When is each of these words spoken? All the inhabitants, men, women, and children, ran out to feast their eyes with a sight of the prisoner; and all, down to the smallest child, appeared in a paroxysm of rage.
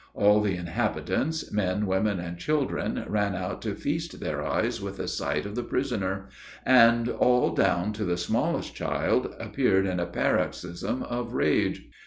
All 0.15 0.41
the 0.41 0.55
inhabitants, 0.55 1.51
men, 1.51 1.85
women, 1.85 2.19
and 2.19 2.35
children, 2.39 3.03
ran 3.07 3.35
out 3.35 3.61
to 3.61 3.75
feast 3.75 4.19
their 4.19 4.43
eyes 4.43 4.81
with 4.81 4.97
a 4.97 5.07
sight 5.07 5.45
of 5.45 5.53
the 5.53 5.61
prisoner; 5.61 6.27
and 6.65 7.07
all, 7.07 7.53
down 7.53 7.93
to 7.93 8.03
the 8.03 8.17
smallest 8.17 8.73
child, 8.73 9.35
appeared 9.37 9.85
in 9.85 9.99
a 9.99 10.07
paroxysm 10.07 11.03
of 11.03 11.33
rage. 11.35 11.85